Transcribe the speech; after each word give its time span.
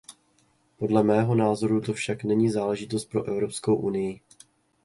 Podle 0.77 1.03
mého 1.03 1.35
názoru 1.35 1.81
to 1.81 1.93
však 1.93 2.23
není 2.23 2.49
záležitost 2.49 3.05
pro 3.05 3.23
Evropskou 3.23 3.75
unii. 3.75 4.19